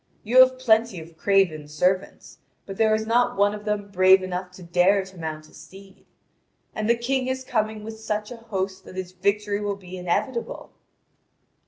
You 0.23 0.39
have 0.39 0.57
plenty 0.57 0.99
of 0.99 1.15
craven 1.15 1.67
servants, 1.67 2.39
but 2.65 2.77
there 2.77 2.95
is 2.95 3.05
not 3.05 3.37
one 3.37 3.53
of 3.53 3.65
them 3.65 3.91
brave 3.91 4.23
enough 4.23 4.49
to 4.53 4.63
dare 4.63 5.05
to 5.05 5.15
mount 5.15 5.47
a 5.47 5.53
steed. 5.53 6.07
And 6.73 6.89
the 6.89 6.95
King 6.97 7.27
is 7.27 7.43
coming 7.43 7.83
with 7.83 7.99
such 7.99 8.31
a 8.31 8.37
host 8.37 8.83
that 8.85 8.95
his 8.95 9.11
victory 9.11 9.61
will 9.61 9.75
be 9.75 9.97
inevitable." 9.99 10.71